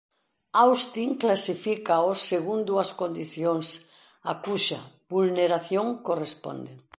Austin 0.65 1.09
clasifícaos 1.23 2.17
segundo 2.31 2.71
as 2.83 2.89
condicións 3.01 3.67
a 4.31 4.33
cuxa 4.43 4.79
vulneración 5.13 5.85
corresponden. 6.07 6.75